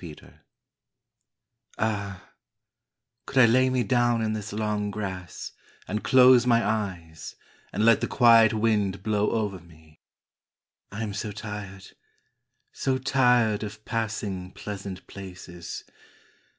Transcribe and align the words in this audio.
JOURNEY 0.00 0.32
Ah, 1.76 2.30
could 3.26 3.36
I 3.36 3.44
lay 3.44 3.68
me 3.68 3.84
down 3.84 4.22
in 4.22 4.32
this 4.32 4.54
long 4.54 4.90
grass 4.90 5.52
And 5.86 6.02
close 6.02 6.46
my 6.46 6.64
eyes, 6.66 7.36
and 7.74 7.84
let 7.84 8.00
the 8.00 8.06
quiet 8.06 8.54
wind 8.54 9.02
Blow 9.02 9.32
over 9.32 9.58
me 9.60 10.00
I 10.90 11.02
am 11.02 11.12
so 11.12 11.30
tired, 11.30 11.88
so 12.72 12.96
tired 12.96 13.62
Of 13.62 13.84
passing 13.84 14.52
pleasant 14.52 15.06
places! 15.06 15.84